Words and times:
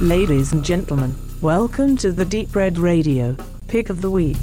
Ladies 0.00 0.54
and 0.54 0.64
gentlemen, 0.64 1.14
welcome 1.42 1.94
to 1.98 2.10
the 2.10 2.24
Deep 2.24 2.56
Red 2.56 2.78
Radio 2.78 3.36
Pick 3.68 3.90
of 3.90 4.00
the 4.00 4.08
Week. 4.08 4.38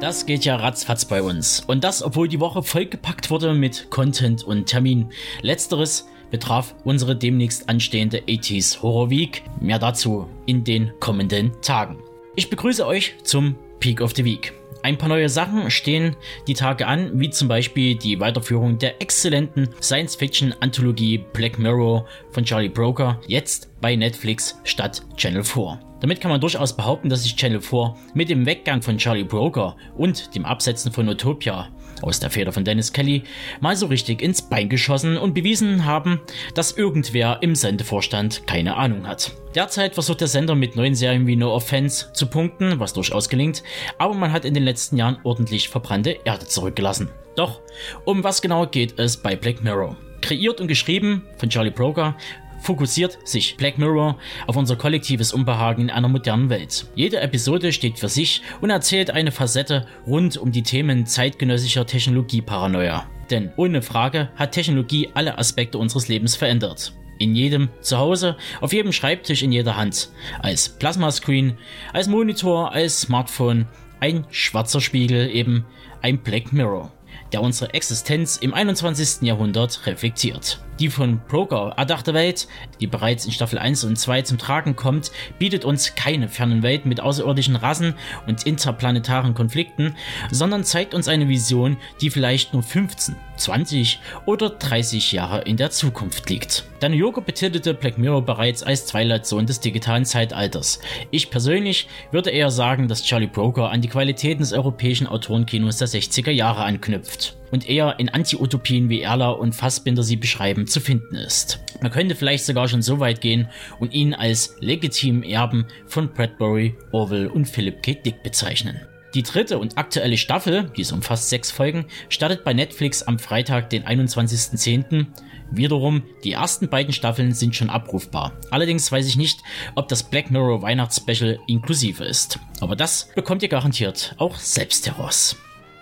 Das 0.00 0.24
geht 0.24 0.44
ja 0.44 0.54
ratzfatz 0.54 1.04
bei 1.04 1.20
uns. 1.20 1.64
Und 1.66 1.82
das, 1.82 2.04
obwohl 2.04 2.28
die 2.28 2.38
Woche 2.38 2.62
vollgepackt 2.62 3.28
wurde 3.30 3.54
mit 3.54 3.90
Content 3.90 4.44
und 4.44 4.66
Termin. 4.66 5.10
Letzteres 5.42 6.06
betraf 6.30 6.74
unsere 6.84 7.16
demnächst 7.16 7.68
anstehende 7.68 8.20
80s 8.20 8.82
Horror 8.82 9.10
Week. 9.10 9.42
Mehr 9.60 9.78
dazu 9.78 10.28
in 10.46 10.64
den 10.64 10.92
kommenden 11.00 11.52
Tagen. 11.62 11.98
Ich 12.36 12.50
begrüße 12.50 12.86
euch 12.86 13.14
zum 13.24 13.56
Peak 13.80 14.00
of 14.00 14.14
the 14.14 14.24
Week. 14.24 14.52
Ein 14.82 14.96
paar 14.96 15.08
neue 15.08 15.28
Sachen 15.28 15.70
stehen 15.70 16.14
die 16.46 16.54
Tage 16.54 16.86
an, 16.86 17.18
wie 17.18 17.30
zum 17.30 17.48
Beispiel 17.48 17.96
die 17.96 18.20
Weiterführung 18.20 18.78
der 18.78 19.02
exzellenten 19.02 19.68
Science-Fiction-Anthologie 19.82 21.24
Black 21.32 21.58
Mirror 21.58 22.06
von 22.30 22.44
Charlie 22.44 22.68
Broker, 22.68 23.20
jetzt 23.26 23.68
bei 23.80 23.96
Netflix 23.96 24.60
statt 24.62 25.02
Channel 25.16 25.42
4. 25.42 25.80
Damit 26.00 26.20
kann 26.20 26.30
man 26.30 26.40
durchaus 26.40 26.76
behaupten, 26.76 27.08
dass 27.08 27.24
sich 27.24 27.34
Channel 27.34 27.60
4 27.60 27.96
mit 28.14 28.28
dem 28.28 28.46
Weggang 28.46 28.80
von 28.80 28.98
Charlie 28.98 29.24
Broker 29.24 29.76
und 29.96 30.32
dem 30.36 30.44
Absetzen 30.44 30.92
von 30.92 31.08
Utopia 31.08 31.68
aus 32.02 32.20
der 32.20 32.30
Feder 32.30 32.52
von 32.52 32.64
Dennis 32.64 32.92
Kelly 32.92 33.24
mal 33.60 33.76
so 33.76 33.86
richtig 33.86 34.22
ins 34.22 34.42
Bein 34.42 34.68
geschossen 34.68 35.16
und 35.16 35.34
bewiesen 35.34 35.84
haben, 35.84 36.20
dass 36.54 36.76
irgendwer 36.76 37.38
im 37.42 37.54
Sendevorstand 37.54 38.46
keine 38.46 38.76
Ahnung 38.76 39.06
hat. 39.06 39.32
Derzeit 39.54 39.94
versucht 39.94 40.20
der 40.20 40.28
Sender 40.28 40.54
mit 40.54 40.76
neuen 40.76 40.94
Serien 40.94 41.26
wie 41.26 41.36
No 41.36 41.52
Offense 41.54 42.12
zu 42.12 42.26
punkten, 42.26 42.80
was 42.80 42.92
durchaus 42.92 43.28
gelingt, 43.28 43.62
aber 43.98 44.14
man 44.14 44.32
hat 44.32 44.44
in 44.44 44.54
den 44.54 44.62
letzten 44.64 44.96
Jahren 44.96 45.18
ordentlich 45.24 45.68
verbrannte 45.68 46.18
Erde 46.24 46.46
zurückgelassen. 46.46 47.10
Doch, 47.36 47.60
um 48.04 48.24
was 48.24 48.42
genau 48.42 48.66
geht 48.66 48.98
es 48.98 49.16
bei 49.16 49.36
Black 49.36 49.62
Mirror? 49.62 49.96
Kreiert 50.20 50.60
und 50.60 50.68
geschrieben 50.68 51.22
von 51.36 51.48
Charlie 51.48 51.70
Broker 51.70 52.16
fokussiert 52.60 53.18
sich 53.24 53.56
Black 53.56 53.78
Mirror 53.78 54.18
auf 54.46 54.56
unser 54.56 54.76
kollektives 54.76 55.32
Unbehagen 55.32 55.82
in 55.82 55.90
einer 55.90 56.08
modernen 56.08 56.50
Welt. 56.50 56.86
Jede 56.94 57.20
Episode 57.20 57.72
steht 57.72 57.98
für 57.98 58.08
sich 58.08 58.42
und 58.60 58.70
erzählt 58.70 59.10
eine 59.10 59.32
Facette 59.32 59.86
rund 60.06 60.36
um 60.36 60.52
die 60.52 60.62
Themen 60.62 61.06
zeitgenössischer 61.06 61.86
Technologieparanoia. 61.86 63.06
Denn 63.30 63.52
ohne 63.56 63.82
Frage 63.82 64.30
hat 64.36 64.52
Technologie 64.52 65.10
alle 65.14 65.38
Aspekte 65.38 65.78
unseres 65.78 66.08
Lebens 66.08 66.34
verändert. 66.34 66.94
In 67.18 67.34
jedem 67.34 67.68
Zuhause, 67.80 68.36
auf 68.60 68.72
jedem 68.72 68.92
Schreibtisch, 68.92 69.42
in 69.42 69.52
jeder 69.52 69.76
Hand. 69.76 70.10
Als 70.40 70.68
Plasmascreen, 70.68 71.58
als 71.92 72.06
Monitor, 72.06 72.72
als 72.72 73.00
Smartphone, 73.00 73.66
ein 74.00 74.24
schwarzer 74.30 74.80
Spiegel, 74.80 75.28
eben 75.30 75.64
ein 76.00 76.18
Black 76.18 76.52
Mirror, 76.52 76.92
der 77.32 77.42
unsere 77.42 77.74
Existenz 77.74 78.36
im 78.36 78.54
21. 78.54 79.22
Jahrhundert 79.26 79.84
reflektiert. 79.86 80.60
Die 80.78 80.90
von 80.90 81.20
Broker 81.26 81.74
erdachte 81.76 82.14
Welt, 82.14 82.46
die 82.80 82.86
bereits 82.86 83.26
in 83.26 83.32
Staffel 83.32 83.58
1 83.58 83.82
und 83.82 83.96
2 83.96 84.22
zum 84.22 84.38
Tragen 84.38 84.76
kommt, 84.76 85.10
bietet 85.38 85.64
uns 85.64 85.96
keine 85.96 86.28
fernen 86.28 86.62
Welten 86.62 86.88
mit 86.88 87.00
außerirdischen 87.00 87.56
Rassen 87.56 87.94
und 88.28 88.46
interplanetaren 88.46 89.34
Konflikten, 89.34 89.96
sondern 90.30 90.62
zeigt 90.62 90.94
uns 90.94 91.08
eine 91.08 91.28
Vision, 91.28 91.78
die 92.00 92.10
vielleicht 92.10 92.52
nur 92.52 92.62
15, 92.62 93.16
20 93.36 93.98
oder 94.24 94.50
30 94.50 95.10
Jahre 95.10 95.42
in 95.42 95.56
der 95.56 95.70
Zukunft 95.70 96.30
liegt. 96.30 96.64
Daniel 96.78 97.00
Yoga 97.00 97.22
betitelte 97.22 97.74
Black 97.74 97.98
Mirror 97.98 98.24
bereits 98.24 98.62
als 98.62 98.86
Twilight 98.86 99.26
Zone 99.26 99.46
des 99.46 99.58
digitalen 99.58 100.04
Zeitalters. 100.04 100.78
Ich 101.10 101.30
persönlich 101.30 101.88
würde 102.12 102.30
eher 102.30 102.52
sagen, 102.52 102.86
dass 102.86 103.02
Charlie 103.02 103.26
Broker 103.26 103.70
an 103.70 103.80
die 103.80 103.88
Qualitäten 103.88 104.42
des 104.42 104.52
europäischen 104.52 105.08
Autorenkinos 105.08 105.78
der 105.78 105.88
60er 105.88 106.30
Jahre 106.30 106.62
anknüpft 106.62 107.34
und 107.50 107.68
eher 107.68 107.98
in 107.98 108.08
Anti-Utopien 108.08 108.88
wie 108.88 109.02
Erler 109.02 109.38
und 109.38 109.54
Fassbinder 109.54 110.02
sie 110.02 110.16
beschreiben 110.16 110.66
zu 110.66 110.80
finden 110.80 111.14
ist. 111.14 111.60
Man 111.80 111.92
könnte 111.92 112.14
vielleicht 112.14 112.44
sogar 112.44 112.68
schon 112.68 112.82
so 112.82 113.00
weit 113.00 113.20
gehen 113.20 113.48
und 113.78 113.94
ihn 113.94 114.14
als 114.14 114.56
legitimen 114.60 115.22
Erben 115.22 115.66
von 115.86 116.12
Bradbury, 116.12 116.76
Orwell 116.92 117.28
und 117.28 117.46
Philip 117.46 117.82
K. 117.82 117.94
Dick 117.94 118.22
bezeichnen. 118.22 118.80
Die 119.14 119.22
dritte 119.22 119.58
und 119.58 119.78
aktuelle 119.78 120.18
Staffel, 120.18 120.70
die 120.76 120.84
umfasst 120.92 121.30
sechs 121.30 121.50
Folgen, 121.50 121.86
startet 122.08 122.44
bei 122.44 122.52
Netflix 122.52 123.02
am 123.02 123.18
Freitag, 123.18 123.70
den 123.70 123.84
21.10. 123.84 125.06
Wiederum, 125.50 126.02
die 126.24 126.32
ersten 126.32 126.68
beiden 126.68 126.92
Staffeln 126.92 127.32
sind 127.32 127.56
schon 127.56 127.70
abrufbar. 127.70 128.32
Allerdings 128.50 128.92
weiß 128.92 129.06
ich 129.08 129.16
nicht, 129.16 129.40
ob 129.74 129.88
das 129.88 130.02
Black 130.02 130.30
Mirror 130.30 130.60
Weihnachtsspecial 130.60 131.38
inklusive 131.46 132.04
ist. 132.04 132.38
Aber 132.60 132.76
das 132.76 133.08
bekommt 133.14 133.42
ihr 133.42 133.48
garantiert 133.48 134.14
auch 134.18 134.36
selbst 134.36 134.86
heraus. 134.86 135.36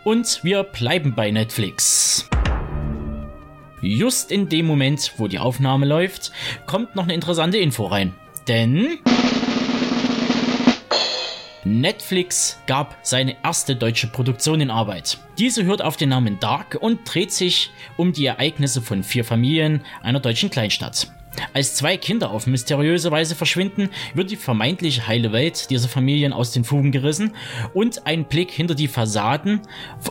Und 0.06 0.44
wir 0.44 0.62
bleiben 0.62 1.16
bei 1.16 1.32
Netflix. 1.32 2.28
Just 3.80 4.30
in 4.30 4.48
dem 4.48 4.64
Moment, 4.64 5.14
wo 5.16 5.26
die 5.26 5.40
Aufnahme 5.40 5.84
läuft, 5.84 6.30
kommt 6.64 6.94
noch 6.94 7.02
eine 7.02 7.14
interessante 7.14 7.58
Info 7.58 7.86
rein. 7.86 8.14
Denn 8.46 9.00
Netflix 11.64 12.60
gab 12.68 12.96
seine 13.02 13.34
erste 13.42 13.74
deutsche 13.74 14.06
Produktion 14.06 14.60
in 14.60 14.70
Arbeit. 14.70 15.18
Diese 15.38 15.64
hört 15.64 15.82
auf 15.82 15.96
den 15.96 16.10
Namen 16.10 16.38
Dark 16.38 16.78
und 16.80 17.00
dreht 17.12 17.32
sich 17.32 17.72
um 17.96 18.12
die 18.12 18.26
Ereignisse 18.26 18.82
von 18.82 19.02
vier 19.02 19.24
Familien 19.24 19.84
einer 20.02 20.20
deutschen 20.20 20.50
Kleinstadt. 20.50 21.10
Als 21.52 21.74
zwei 21.74 21.96
Kinder 21.96 22.30
auf 22.30 22.46
mysteriöse 22.46 23.10
Weise 23.10 23.34
verschwinden, 23.34 23.90
wird 24.14 24.30
die 24.30 24.36
vermeintlich 24.36 25.06
heile 25.06 25.32
Welt 25.32 25.70
dieser 25.70 25.88
Familien 25.88 26.32
aus 26.32 26.52
den 26.52 26.64
Fugen 26.64 26.92
gerissen 26.92 27.34
und 27.74 28.06
ein 28.06 28.24
Blick 28.24 28.50
hinter 28.50 28.74
die 28.74 28.88
Fassaden 28.88 29.60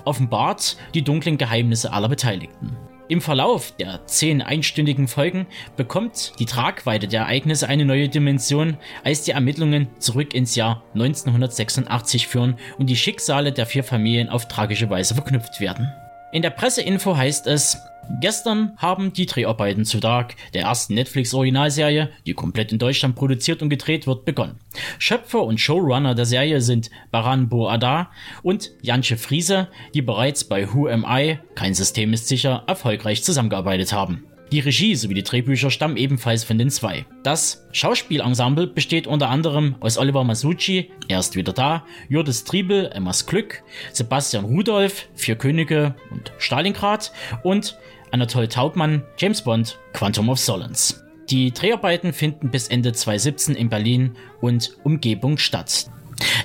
offenbart 0.05 0.77
die 0.93 1.03
dunklen 1.03 1.37
Geheimnisse 1.37 1.91
aller 1.91 2.09
Beteiligten. 2.09 2.75
Im 3.07 3.21
Verlauf 3.21 3.71
der 3.77 4.07
zehn 4.07 4.41
einstündigen 4.41 5.07
Folgen 5.07 5.45
bekommt 5.77 6.33
die 6.39 6.47
Tragweite 6.47 7.07
der 7.07 7.21
Ereignisse 7.21 7.69
eine 7.69 7.85
neue 7.85 8.09
Dimension, 8.09 8.77
als 9.03 9.21
die 9.21 9.31
Ermittlungen 9.31 9.89
zurück 9.99 10.33
ins 10.33 10.55
Jahr 10.55 10.83
1986 10.95 12.27
führen 12.27 12.57
und 12.79 12.89
die 12.89 12.95
Schicksale 12.95 13.51
der 13.51 13.67
vier 13.67 13.83
Familien 13.83 14.29
auf 14.29 14.47
tragische 14.47 14.89
Weise 14.89 15.13
verknüpft 15.13 15.59
werden. 15.59 15.93
In 16.31 16.41
der 16.41 16.49
Presseinfo 16.49 17.15
heißt 17.15 17.45
es, 17.45 17.77
Gestern 18.21 18.73
haben 18.77 19.13
die 19.13 19.25
Dreharbeiten 19.25 19.83
zu 19.83 19.99
Dark, 19.99 20.35
der 20.53 20.63
ersten 20.63 20.93
Netflix-Originalserie, 20.93 22.11
die 22.25 22.33
komplett 22.33 22.71
in 22.71 22.79
Deutschland 22.79 23.15
produziert 23.15 23.61
und 23.61 23.69
gedreht 23.69 24.07
wird, 24.07 24.25
begonnen. 24.25 24.59
Schöpfer 24.99 25.43
und 25.43 25.59
Showrunner 25.59 26.15
der 26.15 26.25
Serie 26.25 26.61
sind 26.61 26.89
Baran 27.11 27.49
Boada 27.49 28.09
und 28.43 28.71
Janche 28.81 29.17
Friese, 29.17 29.67
die 29.93 30.01
bereits 30.01 30.43
bei 30.43 30.73
Who 30.73 30.87
Am 30.87 31.05
I, 31.07 31.39
kein 31.55 31.73
System 31.73 32.13
ist 32.13 32.27
sicher, 32.27 32.63
erfolgreich 32.67 33.23
zusammengearbeitet 33.23 33.91
haben. 33.91 34.25
Die 34.55 34.61
Regie 34.61 34.95
sowie 34.95 35.15
die 35.15 35.23
Drehbücher 35.23 35.69
stammen 35.69 35.97
ebenfalls 35.97 36.45
von 36.45 36.57
den 36.57 36.69
zwei. 36.69 37.05
Das 37.23 37.67
Schauspielensemble 37.73 38.67
besteht 38.67 39.05
unter 39.05 39.27
anderem 39.27 39.75
aus 39.81 39.97
Oliver 39.97 40.23
Masucci, 40.23 40.91
er 41.09 41.19
ist 41.19 41.35
wieder 41.35 41.51
da, 41.51 41.85
Jurdes 42.07 42.45
Triebel, 42.45 42.89
Emmas 42.93 43.25
Glück, 43.25 43.63
Sebastian 43.91 44.45
Rudolph, 44.45 45.09
Vier 45.13 45.35
Könige 45.35 45.93
und 46.09 46.31
Stalingrad 46.37 47.11
und 47.43 47.77
Anatole 48.11 48.47
Taubmann, 48.47 49.03
James 49.17 49.41
Bond, 49.41 49.77
Quantum 49.91 50.29
of 50.29 50.39
Solace. 50.39 51.03
Die 51.29 51.51
Dreharbeiten 51.51 52.13
finden 52.13 52.49
bis 52.49 52.69
Ende 52.69 52.93
2017 52.93 53.55
in 53.55 53.67
Berlin 53.67 54.15
und 54.39 54.77
Umgebung 54.85 55.37
statt. 55.37 55.91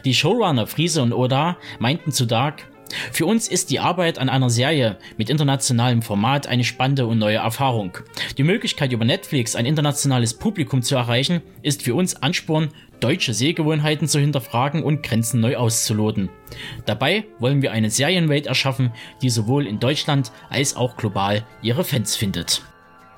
Die 0.05 0.15
Showrunner 0.15 0.67
Friese 0.67 1.01
und 1.01 1.13
Oda 1.13 1.59
meinten 1.79 2.11
zu 2.11 2.27
Dark, 2.27 2.69
für 3.13 3.27
uns 3.27 3.49
ist 3.49 3.71
die 3.71 3.81
Arbeit 3.81 4.19
an 4.19 4.29
einer 4.29 4.51
Serie 4.51 4.99
mit 5.17 5.31
internationalem 5.31 6.03
Format 6.03 6.47
eine 6.47 6.65
spannende 6.65 7.07
und 7.07 7.19
neue 7.19 7.37
Erfahrung. 7.37 7.99
Die 8.39 8.43
Möglichkeit 8.43 8.93
über 8.93 9.05
Netflix 9.05 9.57
ein 9.57 9.67
internationales 9.67 10.35
Publikum 10.35 10.83
zu 10.83 10.97
erreichen, 10.97 11.43
ist 11.63 11.83
für 11.83 11.95
uns 11.95 12.17
Ansporn, 12.23 12.71
deutsche 13.01 13.35
Sehgewohnheiten 13.35 14.09
zu 14.09 14.19
hinterfragen 14.19 14.83
und 14.83 15.03
Grenzen 15.03 15.41
neu 15.41 15.57
auszuloten. 15.57 16.29
Dabei 16.87 17.25
wollen 17.39 17.63
wir 17.63 17.73
eine 17.73 17.91
Serienwelt 17.91 18.47
erschaffen, 18.47 18.93
die 19.23 19.31
sowohl 19.31 19.67
in 19.67 19.81
Deutschland 19.81 20.33
als 20.51 20.77
auch 20.77 20.97
global 20.97 21.45
ihre 21.63 21.85
Fans 21.85 22.17
findet. 22.17 22.63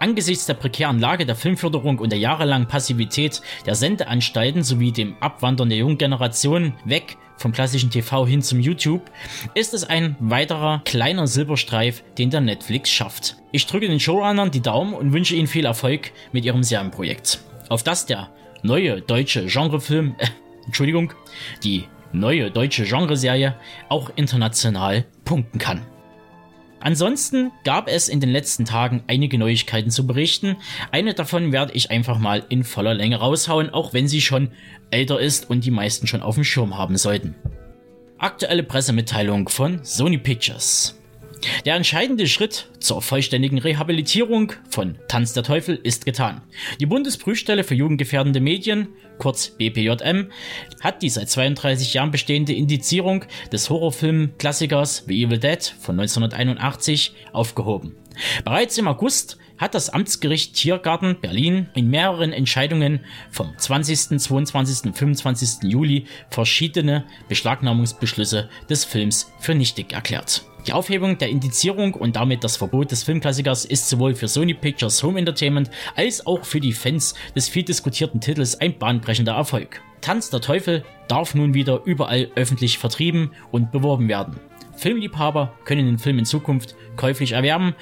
Angesichts 0.02 0.46
der 0.46 0.54
prekären 0.54 0.98
Lage 0.98 1.24
der 1.26 1.36
Filmförderung 1.36 2.00
und 2.00 2.10
der 2.10 2.18
jahrelangen 2.18 2.66
Passivität 2.66 3.40
der 3.66 3.76
Sendeanstalten 3.76 4.64
sowie 4.64 4.90
dem 4.90 5.14
Abwandern 5.20 5.68
der 5.68 5.78
jungen 5.78 5.96
Generation 5.96 6.74
weg 6.84 7.18
vom 7.36 7.52
klassischen 7.52 7.88
TV 7.88 8.26
hin 8.26 8.42
zum 8.42 8.58
YouTube, 8.58 9.08
ist 9.54 9.74
es 9.74 9.84
ein 9.84 10.16
weiterer 10.18 10.82
kleiner 10.84 11.28
Silberstreif, 11.28 12.02
den 12.18 12.30
der 12.30 12.40
Netflix 12.40 12.90
schafft. 12.90 13.36
Ich 13.52 13.64
drücke 13.68 13.86
den 13.86 14.00
Showrunnern 14.00 14.50
die 14.50 14.60
Daumen 14.60 14.92
und 14.92 15.12
wünsche 15.12 15.36
ihnen 15.36 15.46
viel 15.46 15.66
Erfolg 15.66 16.10
mit 16.32 16.44
ihrem 16.44 16.64
Serienprojekt. 16.64 17.38
Auf 17.68 17.84
das 17.84 18.04
der 18.04 18.28
neue 18.64 19.02
deutsche 19.02 19.46
Genrefilm, 19.46 20.16
äh, 20.18 20.26
Entschuldigung, 20.66 21.12
die 21.62 21.84
neue 22.10 22.50
deutsche 22.50 22.82
Genreserie 22.86 23.54
auch 23.88 24.10
international 24.16 25.04
punkten 25.24 25.60
kann. 25.60 25.86
Ansonsten 26.82 27.52
gab 27.64 27.88
es 27.88 28.08
in 28.08 28.20
den 28.20 28.30
letzten 28.30 28.64
Tagen 28.64 29.04
einige 29.06 29.38
Neuigkeiten 29.38 29.90
zu 29.90 30.06
berichten. 30.06 30.56
Eine 30.90 31.14
davon 31.14 31.52
werde 31.52 31.72
ich 31.74 31.90
einfach 31.90 32.18
mal 32.18 32.44
in 32.48 32.64
voller 32.64 32.94
Länge 32.94 33.16
raushauen, 33.16 33.70
auch 33.70 33.92
wenn 33.94 34.08
sie 34.08 34.20
schon 34.20 34.50
älter 34.90 35.20
ist 35.20 35.48
und 35.48 35.64
die 35.64 35.70
meisten 35.70 36.06
schon 36.06 36.22
auf 36.22 36.34
dem 36.34 36.44
Schirm 36.44 36.76
haben 36.76 36.96
sollten. 36.96 37.34
Aktuelle 38.18 38.62
Pressemitteilung 38.62 39.48
von 39.48 39.84
Sony 39.84 40.18
Pictures. 40.18 40.98
Der 41.64 41.74
entscheidende 41.76 42.26
Schritt 42.26 42.68
zur 42.78 43.02
vollständigen 43.02 43.58
Rehabilitierung 43.58 44.52
von 44.70 44.96
Tanz 45.08 45.32
der 45.32 45.42
Teufel 45.42 45.78
ist 45.82 46.04
getan. 46.04 46.42
Die 46.80 46.86
Bundesprüfstelle 46.86 47.64
für 47.64 47.74
jugendgefährdende 47.74 48.40
Medien, 48.40 48.88
kurz 49.18 49.50
BPJM, 49.50 50.28
hat 50.80 51.02
die 51.02 51.10
seit 51.10 51.30
32 51.30 51.94
Jahren 51.94 52.10
bestehende 52.10 52.52
Indizierung 52.52 53.24
des 53.52 53.70
Horrorfilm-Klassikers 53.70 55.04
The 55.06 55.24
Evil 55.24 55.38
Dead 55.38 55.62
von 55.80 55.98
1981 55.98 57.14
aufgehoben. 57.32 57.96
Bereits 58.44 58.78
im 58.78 58.88
August 58.88 59.38
hat 59.58 59.74
das 59.74 59.90
Amtsgericht 59.90 60.54
Tiergarten 60.54 61.20
Berlin 61.20 61.68
in 61.74 61.88
mehreren 61.88 62.32
Entscheidungen 62.32 63.00
vom 63.30 63.56
20., 63.56 64.18
22. 64.20 64.86
und 64.86 64.98
25. 64.98 65.70
Juli 65.70 66.06
verschiedene 66.30 67.04
Beschlagnahmungsbeschlüsse 67.28 68.48
des 68.68 68.84
Films 68.84 69.30
für 69.38 69.54
nichtig 69.54 69.92
erklärt. 69.92 70.44
Die 70.66 70.72
Aufhebung 70.72 71.18
der 71.18 71.28
Indizierung 71.28 71.94
und 71.94 72.14
damit 72.14 72.44
das 72.44 72.56
Verbot 72.56 72.92
des 72.92 73.02
Filmklassikers 73.02 73.64
ist 73.64 73.88
sowohl 73.88 74.14
für 74.14 74.28
Sony 74.28 74.54
Pictures 74.54 75.02
Home 75.02 75.18
Entertainment 75.18 75.70
als 75.96 76.24
auch 76.24 76.44
für 76.44 76.60
die 76.60 76.72
Fans 76.72 77.14
des 77.34 77.48
viel 77.48 77.64
diskutierten 77.64 78.20
Titels 78.20 78.60
ein 78.60 78.78
bahnbrechender 78.78 79.32
Erfolg. 79.32 79.82
Tanz 80.00 80.30
der 80.30 80.40
Teufel 80.40 80.84
darf 81.08 81.34
nun 81.34 81.52
wieder 81.52 81.82
überall 81.84 82.30
öffentlich 82.36 82.78
vertrieben 82.78 83.32
und 83.50 83.72
beworben 83.72 84.08
werden. 84.08 84.38
Filmliebhaber 84.76 85.52
können 85.64 85.86
den 85.86 85.98
Film 85.98 86.20
in 86.20 86.24
Zukunft 86.24 86.76
käuflich 86.96 87.32
erwerben, 87.32 87.74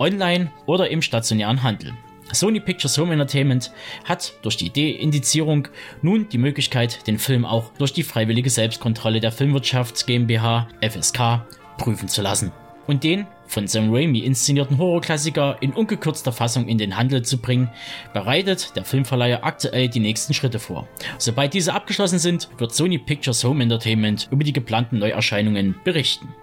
online 0.00 0.50
oder 0.66 0.90
im 0.90 1.02
stationären 1.02 1.62
Handel. 1.62 1.92
Sony 2.32 2.58
Pictures 2.58 2.98
Home 2.98 3.12
Entertainment 3.12 3.70
hat 4.04 4.34
durch 4.42 4.56
die 4.56 4.70
Deindizierung 4.70 5.68
nun 6.02 6.28
die 6.28 6.38
Möglichkeit, 6.38 7.06
den 7.06 7.20
Film 7.20 7.44
auch 7.44 7.72
durch 7.78 7.92
die 7.92 8.02
freiwillige 8.02 8.50
Selbstkontrolle 8.50 9.20
der 9.20 9.30
Filmwirtschafts 9.30 10.06
GmbH 10.06 10.66
FSK 10.82 11.46
prüfen 11.78 12.08
zu 12.08 12.22
lassen 12.22 12.52
und 12.86 13.04
den 13.04 13.26
von 13.46 13.66
Sam 13.66 13.94
Raimi 13.94 14.20
inszenierten 14.20 14.78
Horrorklassiker 14.78 15.58
in 15.60 15.72
ungekürzter 15.72 16.32
Fassung 16.32 16.68
in 16.68 16.78
den 16.78 16.96
Handel 16.96 17.22
zu 17.22 17.38
bringen, 17.38 17.70
bereitet 18.12 18.74
der 18.76 18.84
Filmverleiher 18.84 19.44
aktuell 19.44 19.88
die 19.88 20.00
nächsten 20.00 20.34
Schritte 20.34 20.58
vor. 20.58 20.88
Sobald 21.18 21.54
diese 21.54 21.74
abgeschlossen 21.74 22.18
sind, 22.18 22.48
wird 22.58 22.74
Sony 22.74 22.98
Pictures 22.98 23.44
Home 23.44 23.62
Entertainment 23.62 24.28
über 24.30 24.44
die 24.44 24.52
geplanten 24.52 24.98
Neuerscheinungen 24.98 25.76
berichten. 25.84 26.34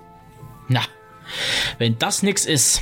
Na, 0.70 0.82
wenn 1.78 1.98
das 1.98 2.24
nix 2.24 2.46
ist, 2.46 2.82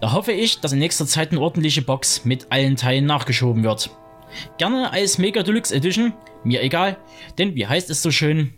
da 0.00 0.12
hoffe 0.12 0.32
ich, 0.32 0.60
dass 0.60 0.72
in 0.72 0.78
nächster 0.78 1.06
Zeit 1.06 1.30
eine 1.30 1.40
ordentliche 1.40 1.82
Box 1.82 2.24
mit 2.24 2.46
allen 2.50 2.76
Teilen 2.76 3.06
nachgeschoben 3.06 3.64
wird. 3.64 3.90
Gerne 4.56 4.92
als 4.92 5.18
Mega 5.18 5.42
Deluxe 5.42 5.74
Edition, 5.74 6.14
mir 6.42 6.62
egal, 6.62 6.96
denn 7.38 7.54
wie 7.54 7.66
heißt 7.66 7.90
es 7.90 8.02
so 8.02 8.10
schön? 8.10 8.54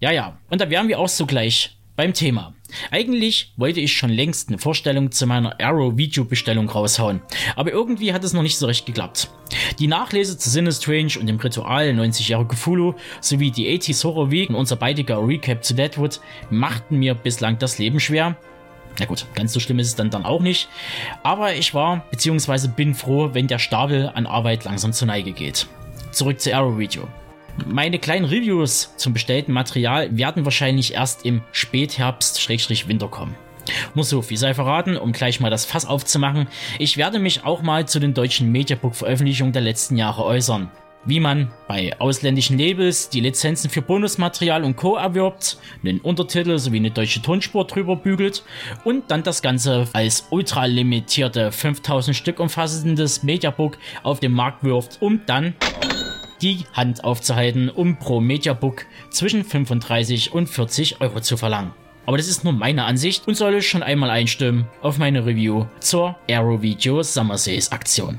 Ja, 0.00 0.10
ja, 0.12 0.38
und 0.48 0.62
da 0.62 0.70
wären 0.70 0.88
wir 0.88 0.98
auch 0.98 1.10
sogleich 1.10 1.76
beim 1.94 2.14
Thema. 2.14 2.54
Eigentlich 2.90 3.52
wollte 3.58 3.80
ich 3.80 3.92
schon 3.92 4.08
längst 4.08 4.48
eine 4.48 4.56
Vorstellung 4.56 5.12
zu 5.12 5.26
meiner 5.26 5.60
Arrow 5.60 5.98
Videobestellung 5.98 6.70
raushauen, 6.70 7.20
aber 7.54 7.72
irgendwie 7.72 8.14
hat 8.14 8.24
es 8.24 8.32
noch 8.32 8.42
nicht 8.42 8.56
so 8.56 8.64
recht 8.64 8.86
geklappt. 8.86 9.28
Die 9.78 9.88
Nachlese 9.88 10.38
zu 10.38 10.48
Sinne 10.48 10.72
Strange 10.72 11.18
und 11.20 11.26
dem 11.26 11.36
Ritual 11.36 11.92
90 11.92 12.30
Jahre 12.30 12.48
Cthulhu 12.48 12.94
sowie 13.20 13.50
die 13.50 13.68
80s 13.78 14.02
Horror 14.02 14.30
Week 14.30 14.48
und 14.48 14.54
unser 14.54 14.76
beidiger 14.76 15.18
Recap 15.18 15.62
zu 15.62 15.74
Deadwood 15.74 16.20
machten 16.48 16.98
mir 16.98 17.14
bislang 17.14 17.58
das 17.58 17.76
Leben 17.76 18.00
schwer. 18.00 18.38
Na 18.98 19.04
gut, 19.04 19.26
ganz 19.34 19.52
so 19.52 19.60
schlimm 19.60 19.80
ist 19.80 19.88
es 19.88 19.96
dann, 19.96 20.08
dann 20.08 20.24
auch 20.24 20.40
nicht. 20.40 20.70
Aber 21.22 21.54
ich 21.54 21.74
war 21.74 22.06
bzw. 22.10 22.68
bin 22.68 22.94
froh, 22.94 23.30
wenn 23.34 23.48
der 23.48 23.58
Stapel 23.58 24.10
an 24.14 24.26
Arbeit 24.26 24.64
langsam 24.64 24.94
zur 24.94 25.08
Neige 25.08 25.32
geht. 25.32 25.66
Zurück 26.10 26.40
zu 26.40 26.54
Arrow 26.54 26.78
Video. 26.78 27.06
Meine 27.66 27.98
kleinen 27.98 28.24
Reviews 28.24 28.94
zum 28.96 29.12
bestellten 29.12 29.52
Material 29.52 30.16
werden 30.16 30.44
wahrscheinlich 30.44 30.94
erst 30.94 31.24
im 31.24 31.42
Spätherbst-Winter 31.52 33.08
kommen. 33.08 33.34
Nur 33.94 34.04
so 34.04 34.22
viel 34.22 34.36
sei 34.36 34.54
verraten, 34.54 34.96
um 34.96 35.12
gleich 35.12 35.40
mal 35.40 35.50
das 35.50 35.64
Fass 35.64 35.86
aufzumachen. 35.86 36.48
Ich 36.78 36.96
werde 36.96 37.18
mich 37.18 37.44
auch 37.44 37.62
mal 37.62 37.86
zu 37.86 38.00
den 38.00 38.14
deutschen 38.14 38.50
Mediabook-Veröffentlichungen 38.50 39.52
der 39.52 39.62
letzten 39.62 39.96
Jahre 39.96 40.24
äußern. 40.24 40.70
Wie 41.06 41.18
man 41.18 41.50
bei 41.66 41.98
ausländischen 41.98 42.58
Labels 42.58 43.08
die 43.08 43.20
Lizenzen 43.20 43.70
für 43.70 43.80
Bonusmaterial 43.80 44.64
und 44.64 44.76
Co. 44.76 44.96
erwirbt, 44.96 45.56
einen 45.82 45.98
Untertitel 46.00 46.58
sowie 46.58 46.76
eine 46.76 46.90
deutsche 46.90 47.22
Tonspur 47.22 47.66
drüber 47.66 47.96
bügelt 47.96 48.44
und 48.84 49.10
dann 49.10 49.22
das 49.22 49.40
Ganze 49.40 49.88
als 49.94 50.26
ultra 50.28 50.66
limitierte 50.66 51.52
5000 51.52 52.14
Stück 52.14 52.38
umfassendes 52.38 53.22
Mediabook 53.22 53.78
auf 54.02 54.20
den 54.20 54.32
Markt 54.32 54.62
wirft, 54.62 55.00
um 55.00 55.22
dann 55.24 55.54
die 56.42 56.64
Hand 56.72 57.04
aufzuhalten, 57.04 57.68
um 57.68 57.98
pro 57.98 58.20
Mediabook 58.20 58.86
zwischen 59.10 59.44
35 59.44 60.32
und 60.32 60.48
40 60.48 61.00
Euro 61.00 61.20
zu 61.20 61.36
verlangen. 61.36 61.72
Aber 62.06 62.16
das 62.16 62.28
ist 62.28 62.44
nur 62.44 62.52
meine 62.52 62.84
Ansicht 62.84 63.28
und 63.28 63.36
soll 63.36 63.62
schon 63.62 63.82
einmal 63.82 64.10
einstimmen 64.10 64.66
auf 64.82 64.98
meine 64.98 65.24
Review 65.24 65.66
zur 65.80 66.16
Aero 66.28 66.62
Video 66.62 67.02
Summer 67.02 67.38
Sales 67.38 67.70
Aktion. 67.72 68.18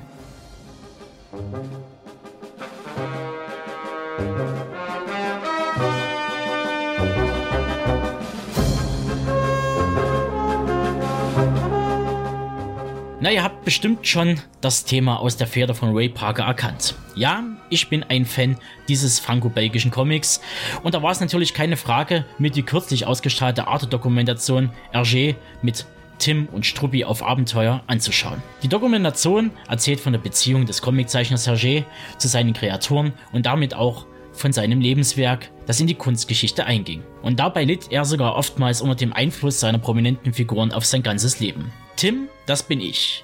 Na, 13.24 13.32
ihr 13.32 13.44
habt 13.44 13.64
bestimmt 13.66 14.08
schon 14.08 14.42
das 14.62 14.84
Thema 14.84 15.20
aus 15.20 15.38
der 15.38 15.46
Feder 15.46 15.76
von 15.76 15.96
Ray 15.96 16.10
Parker 16.10 16.46
erkannt. 16.46 16.96
Ja, 17.14 17.44
ich 17.70 17.88
bin 17.88 18.02
ein 18.02 18.26
Fan 18.26 18.58
dieses 18.88 19.20
franco-belgischen 19.20 19.92
Comics 19.92 20.42
und 20.82 20.96
da 20.96 21.04
war 21.04 21.12
es 21.12 21.20
natürlich 21.20 21.54
keine 21.54 21.78
Frage, 21.78 22.26
mit 22.40 22.56
die 22.56 22.64
kürzlich 22.64 23.06
ausgestrahlte 23.06 23.68
Arte-Dokumentation 23.68 24.72
Hergé 24.92 25.36
mit 25.62 25.86
Tim 26.18 26.48
und 26.52 26.66
Struppi 26.66 27.06
auf 27.06 27.22
Abenteuer 27.22 27.84
anzuschauen. 27.86 28.42
Die 28.64 28.70
Dokumentation 28.70 29.52
erzählt 29.70 30.00
von 30.00 30.14
der 30.14 30.20
Beziehung 30.20 30.66
des 30.66 30.82
Comiczeichners 30.82 31.48
Hergé 31.48 31.84
zu 32.18 32.28
seinen 32.28 32.54
Kreaturen 32.54 33.14
und 33.34 33.46
damit 33.46 33.76
auch 33.76 34.08
von 34.34 34.52
seinem 34.52 34.82
Lebenswerk, 34.82 35.52
das 35.68 35.80
in 35.80 35.86
die 35.86 35.94
Kunstgeschichte 35.94 36.66
einging. 36.66 37.04
Und 37.22 37.40
dabei 37.40 37.66
litt 37.66 37.92
er 37.92 38.04
sogar 38.04 38.36
oftmals 38.36 38.82
unter 38.82 38.96
dem 38.96 39.14
Einfluss 39.14 39.60
seiner 39.60 39.78
prominenten 39.78 40.34
Figuren 40.34 40.72
auf 40.72 40.86
sein 40.86 41.04
ganzes 41.04 41.40
Leben. 41.40 41.72
Tim, 42.02 42.30
das 42.48 42.64
bin 42.64 42.82
ich. 42.82 43.24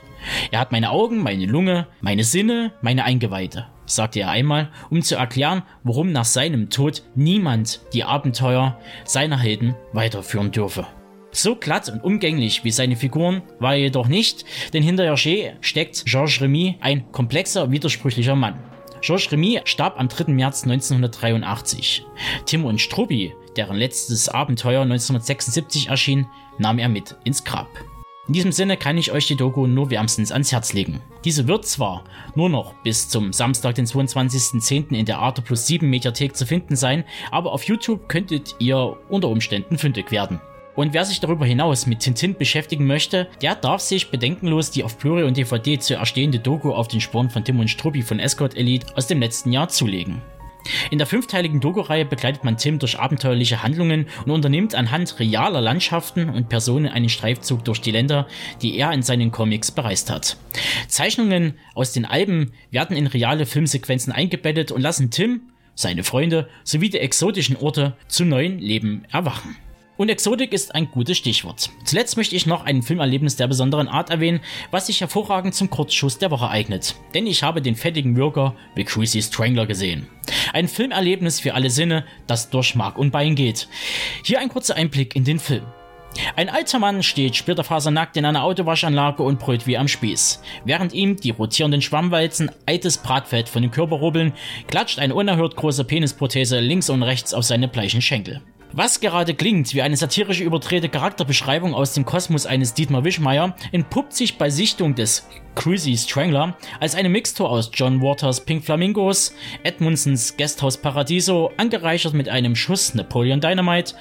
Er 0.52 0.60
hat 0.60 0.72
meine 0.72 0.92
Augen, 0.92 1.24
meine 1.24 1.48
Lunge, 1.48 1.88
meine 2.00 2.24
Sinne, 2.24 2.74
meine 2.84 3.06
Eingeweide, 3.06 3.66
sagte 3.88 4.20
er 4.20 4.30
einmal, 4.30 4.70
um 4.92 5.02
zu 5.02 5.16
erklären, 5.16 5.64
warum 5.84 6.12
nach 6.12 6.26
seinem 6.26 6.70
Tod 6.70 7.02
niemand 7.16 7.80
die 7.94 8.04
Abenteuer 8.04 8.80
seiner 9.04 9.40
Helden 9.40 9.74
weiterführen 9.94 10.52
dürfe. 10.52 10.86
So 11.32 11.56
glatt 11.56 11.90
und 11.90 12.04
umgänglich 12.04 12.64
wie 12.66 12.70
seine 12.70 12.96
Figuren 12.96 13.42
war 13.58 13.74
er 13.74 13.80
jedoch 13.80 14.08
nicht, 14.08 14.46
denn 14.74 14.84
hinter 14.84 15.12
Hergé 15.12 15.54
steckt 15.62 16.06
Georges 16.06 16.40
Remy, 16.40 16.78
ein 16.80 17.12
komplexer, 17.12 17.72
widersprüchlicher 17.72 18.36
Mann. 18.36 18.60
Georges 19.02 19.32
Remy 19.32 19.62
starb 19.64 20.00
am 20.00 20.08
3. 20.08 20.34
März 20.34 20.66
1983. 20.66 22.06
Tim 22.46 22.64
und 22.64 22.80
Struppi, 22.80 23.34
deren 23.56 23.78
letztes 23.78 24.30
Abenteuer 24.30 24.84
1976 24.84 25.88
erschien, 25.88 26.28
nahm 26.60 26.78
er 26.78 26.90
mit 26.90 27.16
ins 27.24 27.44
Grab. 27.44 27.70
In 28.28 28.34
diesem 28.34 28.52
Sinne 28.52 28.76
kann 28.76 28.98
ich 28.98 29.14
euch 29.14 29.26
die 29.28 29.38
Doku 29.38 29.68
nur 29.68 29.90
wärmstens 29.90 30.34
ans 30.34 30.52
Herz 30.52 30.74
legen. 30.74 31.02
Diese 31.24 31.48
wird 31.48 31.66
zwar 31.66 32.04
nur 32.36 32.50
noch 32.50 32.74
bis 32.84 33.08
zum 33.08 33.32
Samstag, 33.32 33.76
den 33.76 33.86
22.10. 33.86 34.90
in 34.90 35.06
der 35.06 35.20
Arte 35.20 35.42
Plus 35.42 35.66
7 35.66 35.90
Mediathek 35.90 36.36
zu 36.36 36.46
finden 36.46 36.76
sein, 36.76 37.06
aber 37.32 37.54
auf 37.54 37.64
YouTube 37.64 38.10
könntet 38.10 38.56
ihr 38.60 38.98
unter 39.08 39.30
Umständen 39.30 39.78
fündig 39.78 40.12
werden. 40.12 40.42
Und 40.76 40.94
wer 40.94 41.06
sich 41.06 41.22
darüber 41.22 41.46
hinaus 41.46 41.88
mit 41.88 42.02
Tintin 42.02 42.36
beschäftigen 42.36 42.86
möchte, 42.86 43.30
der 43.42 43.56
darf 43.56 43.82
sich 43.82 44.12
bedenkenlos 44.12 44.72
die 44.72 44.84
auf 44.84 44.98
Blu-ray 44.98 45.24
und 45.24 45.38
DVD 45.38 45.80
zu 45.80 45.96
erstehende 45.96 46.40
Doku 46.40 46.72
auf 46.74 46.90
den 46.90 47.02
Sporen 47.02 47.30
von 47.30 47.46
Tim 47.46 47.60
und 47.60 47.70
Struppi 47.70 48.02
von 48.02 48.20
Escort 48.20 48.58
Elite 48.58 48.88
aus 48.96 49.08
dem 49.08 49.22
letzten 49.22 49.54
Jahr 49.54 49.70
zulegen. 49.70 50.22
In 50.92 50.98
der 50.98 51.08
fünfteiligen 51.08 51.60
Doku-Reihe 51.60 52.06
begleitet 52.06 52.44
man 52.44 52.58
Tim 52.58 52.80
durch 52.80 53.00
abenteuerliche 53.00 53.64
Handlungen 53.64 54.08
und 54.26 54.32
unternimmt 54.32 54.76
anhand 54.76 55.20
realer 55.20 55.62
Landschaften 55.62 56.30
und 56.30 56.50
Personen 56.50 56.88
einen 56.88 57.10
Streifzug 57.10 57.64
durch 57.66 57.82
die 57.82 57.92
Länder, 57.92 58.28
die 58.62 58.78
er 58.78 58.92
in 58.92 59.02
seinen 59.02 59.32
Comics 59.32 59.72
bereist 59.72 60.10
hat. 60.10 60.38
Zeichnungen 60.88 61.54
aus 61.76 61.92
den 61.92 62.06
Alben 62.06 62.54
werden 62.72 62.96
in 62.98 63.08
reale 63.08 63.46
Filmsequenzen 63.46 64.14
eingebettet 64.14 64.72
und 64.72 64.82
lassen 64.82 65.12
Tim, 65.12 65.42
seine 65.76 66.04
Freunde 66.04 66.50
sowie 66.64 66.90
die 66.90 67.00
exotischen 67.00 67.56
Orte 67.56 67.96
zu 68.08 68.26
neuen 68.26 68.58
Leben 68.58 69.06
erwachen. 69.12 69.56
Und 69.98 70.10
Exotik 70.10 70.54
ist 70.54 70.76
ein 70.76 70.92
gutes 70.92 71.18
Stichwort. 71.18 71.72
Zuletzt 71.84 72.18
möchte 72.18 72.36
ich 72.36 72.46
noch 72.46 72.64
ein 72.66 72.84
Filmerlebnis 72.84 73.36
der 73.36 73.48
besonderen 73.48 73.88
Art 73.88 74.12
erwähnen, 74.12 74.42
was 74.70 74.88
sich 74.88 75.02
hervorragend 75.02 75.56
zum 75.56 75.72
Kurzschuss 75.72 76.20
der 76.20 76.30
Woche 76.30 76.50
eignet. 76.50 76.96
Denn 77.16 77.26
ich 77.26 77.42
habe 77.42 77.62
den 77.62 77.76
fettigen 77.76 78.16
Würger 78.16 78.56
The 78.76 78.84
Greasy 78.84 79.22
Strangler 79.22 79.66
gesehen. 79.66 80.08
Ein 80.54 80.68
Filmerlebnis 80.68 81.40
für 81.40 81.56
alle 81.56 81.72
Sinne, 81.72 82.06
das 82.28 82.52
durch 82.52 82.76
Mark 82.76 82.98
und 82.98 83.12
Bein 83.12 83.36
geht. 83.36 83.68
Hier 84.24 84.40
ein 84.40 84.50
kurzer 84.50 84.76
Einblick 84.76 85.16
in 85.16 85.24
den 85.24 85.40
Film. 85.40 85.64
Ein 86.36 86.50
alter 86.50 86.80
Mann 86.80 87.04
steht 87.04 87.36
splitterfasernackt 87.36 88.18
in 88.18 88.26
einer 88.26 88.44
Autowaschanlage 88.44 89.24
und 89.24 89.40
brüllt 89.40 89.68
wie 89.68 89.78
am 89.78 89.88
Spieß. 89.88 90.42
Während 90.66 90.94
ihm 90.94 91.18
die 91.18 91.32
rotierenden 91.32 91.82
Schwammwalzen 91.82 92.52
altes 92.66 92.98
Bratfett 92.98 93.50
von 93.50 93.62
dem 93.62 93.72
Körper 93.72 93.98
rubbeln, 93.98 94.34
klatscht 94.68 95.00
eine 95.00 95.16
unerhört 95.16 95.56
große 95.56 95.84
Penisprothese 95.84 96.60
links 96.60 96.90
und 96.90 97.04
rechts 97.04 97.34
auf 97.34 97.44
seine 97.44 97.68
bleichen 97.68 98.02
Schenkel. 98.02 98.42
Was 98.74 99.00
gerade 99.00 99.34
klingt 99.34 99.74
wie 99.74 99.82
eine 99.82 99.96
satirische 99.96 100.44
überdrehte 100.44 100.90
Charakterbeschreibung 100.90 101.74
aus 101.74 101.94
dem 101.94 102.06
Kosmos 102.06 102.46
eines 102.46 102.74
Dietmar 102.74 103.06
Wischmeier, 103.06 103.56
entpuppt 103.72 104.14
sich 104.14 104.38
bei 104.38 104.50
Sichtung 104.50 104.94
des 104.94 105.28
Cruisy 105.56 105.98
Strangler 105.98 106.58
als 106.80 106.94
eine 106.94 107.10
Mixtur 107.10 107.50
aus 107.50 107.72
John 107.74 108.02
Waters 108.02 108.46
Pink 108.46 108.64
Flamingos, 108.64 109.34
Edmundsons 109.64 110.36
Guesthouse 110.38 110.78
Paradiso, 110.78 111.52
angereichert 111.58 112.14
mit 112.14 112.30
einem 112.30 112.56
Schuss 112.56 112.94
Napoleon 112.94 113.42
Dynamite 113.42 113.96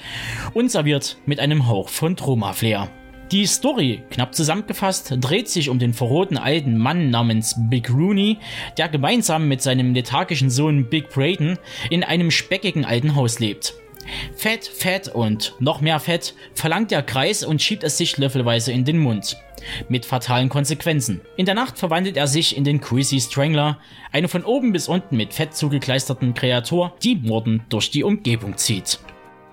und 0.53 0.69
serviert 0.69 1.17
mit 1.25 1.39
einem 1.39 1.67
Hauch 1.67 1.89
von 1.89 2.15
Troma 2.15 2.53
Flair. 2.53 2.89
Die 3.31 3.45
Story, 3.45 4.03
knapp 4.09 4.35
zusammengefasst, 4.35 5.15
dreht 5.19 5.49
sich 5.49 5.69
um 5.69 5.79
den 5.79 5.93
verroten 5.93 6.37
alten 6.37 6.77
Mann 6.77 7.09
namens 7.09 7.55
Big 7.69 7.89
Rooney, 7.89 8.37
der 8.77 8.89
gemeinsam 8.89 9.47
mit 9.47 9.61
seinem 9.61 9.93
lethargischen 9.93 10.49
Sohn 10.49 10.89
Big 10.89 11.09
Brayden 11.09 11.57
in 11.89 12.03
einem 12.03 12.31
speckigen 12.31 12.85
alten 12.85 13.15
Haus 13.15 13.39
lebt. 13.39 13.73
Fett, 14.35 14.65
Fett 14.65 15.07
und 15.07 15.53
noch 15.59 15.81
mehr 15.81 15.99
Fett 15.99 16.33
verlangt 16.53 16.91
der 16.91 17.03
Kreis 17.03 17.43
und 17.43 17.61
schiebt 17.61 17.83
es 17.83 17.97
sich 17.97 18.17
löffelweise 18.17 18.71
in 18.71 18.85
den 18.85 18.99
Mund. 18.99 19.37
Mit 19.89 20.05
fatalen 20.05 20.49
Konsequenzen. 20.49 21.21
In 21.35 21.45
der 21.45 21.55
Nacht 21.55 21.77
verwandelt 21.77 22.17
er 22.17 22.27
sich 22.27 22.55
in 22.55 22.63
den 22.63 22.79
Queasy 22.79 23.19
Strangler, 23.19 23.79
eine 24.11 24.27
von 24.27 24.43
oben 24.43 24.71
bis 24.71 24.87
unten 24.87 25.17
mit 25.17 25.33
Fett 25.33 25.55
zugekleisterten 25.55 26.33
Kreatur, 26.33 26.93
die 27.03 27.15
mordend 27.15 27.63
durch 27.69 27.91
die 27.91 28.03
Umgebung 28.03 28.57
zieht. 28.57 28.99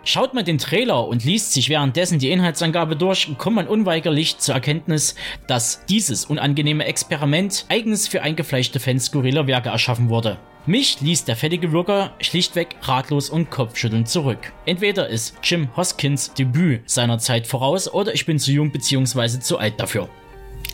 Schaut 0.07 0.35
man 0.35 0.45
den 0.45 0.59
Trailer 0.59 1.09
und 1.09 1.25
liest 1.25 1.55
sich 1.55 1.71
währenddessen 1.71 2.19
die 2.19 2.31
Inhaltsangabe 2.31 2.95
durch, 2.95 3.31
kommt 3.39 3.57
man 3.57 3.67
unweigerlich 3.67 4.37
zur 4.37 4.55
Erkenntnis, 4.55 5.15
dass 5.49 5.87
dieses 5.87 6.27
unangenehme 6.27 6.85
Experiment 6.85 7.65
eigens 7.71 8.07
für 8.07 8.21
eingefleischte 8.21 8.81
Fans 8.81 9.07
skurriler 9.07 9.47
Werke 9.47 9.71
erschaffen 9.71 10.11
wurde. 10.11 10.39
Mich 10.67 11.03
ließ 11.03 11.27
der 11.27 11.37
fettige 11.37 11.73
Würger 11.73 12.15
schlichtweg 12.23 12.77
ratlos 12.81 13.29
und 13.29 13.51
kopfschüttelnd 13.51 14.09
zurück. 14.09 14.39
Entweder 14.65 15.09
ist 15.09 15.37
Jim 15.43 15.69
Hoskins 15.77 16.33
Debüt 16.33 16.89
seiner 16.89 17.19
Zeit 17.19 17.47
voraus 17.47 17.93
oder 17.93 18.15
ich 18.15 18.25
bin 18.25 18.39
zu 18.39 18.51
jung 18.51 18.71
bzw. 18.73 19.41
zu 19.41 19.59
alt 19.59 19.79
dafür. 19.79 20.09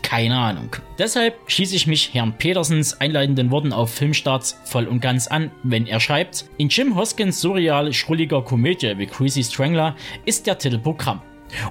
Keine 0.03 0.39
Ahnung. 0.39 0.77
Deshalb 0.97 1.35
schließe 1.51 1.75
ich 1.75 1.89
mich 1.89 2.15
Herrn 2.15 2.39
Petersens 2.39 3.01
einleitenden 3.01 3.51
Worten 3.51 3.73
auf 3.73 3.93
Filmstarts 3.93 4.61
voll 4.63 4.87
und 4.87 5.01
ganz 5.01 5.27
an, 5.27 5.51
wenn 5.65 5.89
er 5.89 5.99
schreibt, 5.99 6.45
in 6.57 6.69
Jim 6.69 6.95
Hoskins 6.95 7.41
surreal 7.41 7.93
schrulliger 7.93 8.43
Komödie 8.43 8.97
wie 8.97 9.07
Crazy 9.07 9.43
Strangler 9.43 9.97
ist 10.25 10.47
der 10.47 10.57
Titel 10.57 10.79
Programm. 10.79 11.21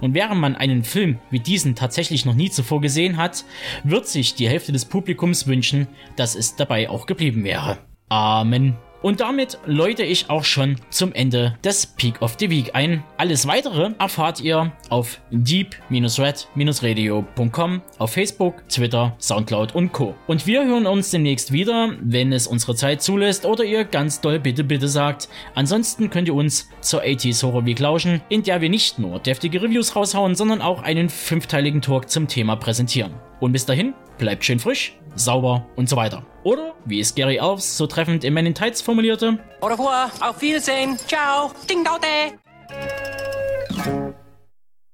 Und 0.02 0.14
während 0.14 0.42
man 0.42 0.58
einen 0.58 0.84
Film 0.84 1.20
wie 1.32 1.40
diesen 1.40 1.74
tatsächlich 1.74 2.26
noch 2.26 2.36
nie 2.36 2.50
zuvor 2.50 2.82
gesehen 2.82 3.16
hat, 3.16 3.46
wird 3.86 4.10
sich 4.10 4.36
die 4.36 4.50
Hälfte 4.50 4.74
des 4.74 4.84
Publikums 4.84 5.48
wünschen, 5.48 5.88
dass 6.18 6.36
es 6.36 6.58
dabei 6.58 6.90
auch 6.90 7.06
geblieben 7.06 7.46
wäre. 7.46 7.78
Amen. 8.10 8.78
Und 9.02 9.22
damit 9.22 9.58
läute 9.66 10.04
ich 10.04 10.30
auch 10.30 10.44
schon 10.44 10.76
zum 10.90 11.14
Ende 11.14 11.58
des 11.64 11.88
Peak 11.88 12.22
of 12.22 12.36
the 12.38 12.50
Week 12.50 12.72
ein. 12.74 13.02
Alles 13.16 13.48
weitere 13.48 13.92
erfahrt 13.98 14.42
ihr 14.42 14.74
auf 14.90 15.22
deep-red-radio.com, 15.32 17.82
auf 17.98 18.12
Facebook, 18.12 18.68
Twitter, 18.68 19.16
Soundcloud 19.20 19.74
und 19.74 19.94
Co. 19.94 20.16
Und 20.28 20.46
wir 20.48 20.66
hören 20.66 20.86
uns 20.86 21.12
demnächst 21.12 21.54
wieder, 21.54 21.94
wenn 22.02 22.34
es 22.34 22.46
unsere 22.46 22.76
Zeit 22.76 23.02
zulässt 23.02 23.46
oder 23.46 23.64
ihr 23.64 23.86
ganz 23.86 24.20
doll 24.20 24.38
bitte 24.38 24.66
bitte 24.66 24.90
sagt. 24.90 25.30
Ansonsten 25.56 26.10
könnt 26.10 26.28
ihr 26.28 26.36
uns 26.36 26.68
zur 26.82 27.02
80s 27.02 27.42
Horror 27.44 27.66
Week 27.66 27.80
lauschen, 27.80 28.20
in 28.28 28.44
der 28.44 28.60
wir 28.60 28.70
nicht 28.70 29.00
nur 29.00 29.20
deftige 29.20 29.62
Reviews 29.62 29.96
raushauen, 29.96 30.36
sondern 30.36 30.62
auch 30.62 30.82
einen 30.82 31.08
fünfteiligen 31.08 31.82
Talk 31.82 32.10
zum 32.10 32.28
Thema 32.28 32.58
präsentieren. 32.58 33.14
Und 33.40 33.54
bis 33.54 33.66
dahin, 33.66 33.94
bleibt 34.18 34.44
schön 34.44 34.60
frisch, 34.60 34.98
sauber 35.20 35.66
und 35.76 35.90
so 35.90 35.96
weiter. 35.96 36.24
Oder, 36.44 36.74
wie 36.86 37.00
es 37.00 37.14
Gary 37.14 37.40
Alves 37.40 37.78
so 37.78 37.88
treffend 37.88 38.24
in 38.24 38.34
Men 38.34 38.46
in 38.46 38.56
Tights 38.56 38.82
formulierte, 38.82 39.38
Au 39.62 39.68
revoir, 39.68 40.10
auf 40.22 40.42
Wiedersehen, 40.42 40.98
ciao, 41.08 41.52
ding 41.70 41.84
dao 41.84 41.98